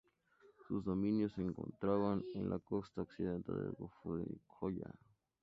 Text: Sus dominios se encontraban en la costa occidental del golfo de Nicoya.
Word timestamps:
Sus 0.67 0.83
dominios 0.83 1.31
se 1.33 1.41
encontraban 1.43 2.23
en 2.33 2.49
la 2.49 2.57
costa 2.57 3.03
occidental 3.03 3.55
del 3.55 3.73
golfo 3.73 4.15
de 4.17 4.25
Nicoya. 4.25 4.89